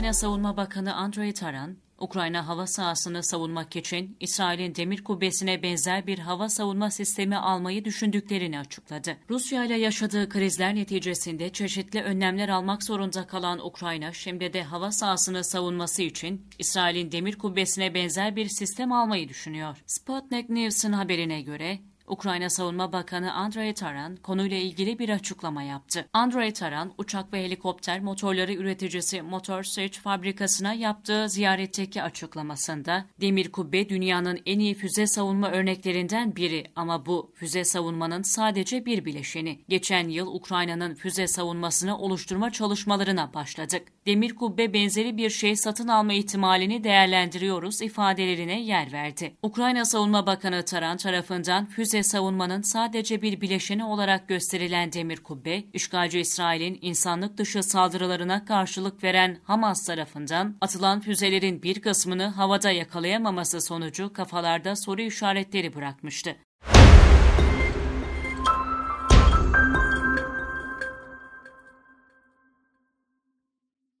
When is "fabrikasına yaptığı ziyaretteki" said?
29.98-32.02